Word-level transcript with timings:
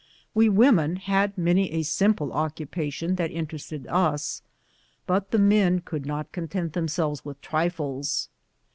We 0.33 0.49
women 0.49 0.95
had 0.95 1.37
many 1.37 1.71
a 1.73 1.83
simple 1.83 2.33
occupation 2.33 3.17
that 3.17 3.29
interested 3.29 3.85
us, 3.85 4.41
but 5.05 5.29
the 5.29 5.37
men 5.37 5.81
could 5.81 6.07
not 6.07 6.31
content 6.31 6.73
themselves 6.73 7.23
with 7.23 7.39
trifles. 7.39 8.27